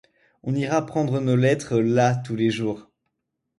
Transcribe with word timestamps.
On 0.41 0.55
ira 0.55 0.83
prendre 0.83 1.19
nos 1.19 1.35
lettres 1.35 1.77
là 1.77 2.15
tous 2.15 2.35
les 2.35 2.49
jours. 2.49 2.89